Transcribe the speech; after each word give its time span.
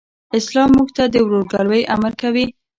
اسلام 0.37 0.69
موږ 0.77 0.89
ته 0.97 1.03
د 1.13 1.15
ورورګلوئ 1.25 1.81
امر 1.95 2.11
کوي. 2.21 2.45